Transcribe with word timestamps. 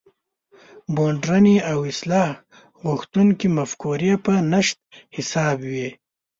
مډرنې 0.95 1.57
او 1.71 1.77
اصلاح 1.91 2.29
غوښتونکې 2.85 3.47
مفکورې 3.57 4.13
په 4.25 4.33
نشت 4.51 4.77
حساب 5.15 5.57
وې. 5.71 5.89